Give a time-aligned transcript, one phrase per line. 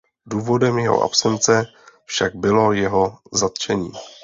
[0.25, 1.65] Důvodem jeho absence
[2.05, 3.91] však bylo jeho zatčení.